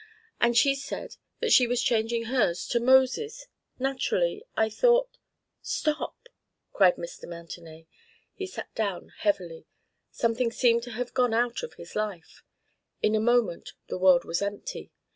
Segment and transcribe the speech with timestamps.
[0.39, 3.45] And she said that she was changing hers to Moses.
[3.77, 5.15] Naturally, I thought"
[5.77, 6.27] "Stop!"
[6.73, 7.29] cried Mr.
[7.29, 7.85] Mountenay.
[8.33, 9.67] He sat down heavily.
[10.09, 12.41] Something seemed to have gone out of his life;
[13.03, 14.91] in a moment the world was empty.